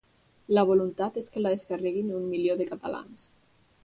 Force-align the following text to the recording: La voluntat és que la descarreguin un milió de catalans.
La 0.57 0.61
voluntat 0.69 1.19
és 1.21 1.29
que 1.35 1.43
la 1.45 1.51
descarreguin 1.55 2.09
un 2.21 2.25
milió 2.31 2.57
de 2.63 2.67
catalans. 2.71 3.29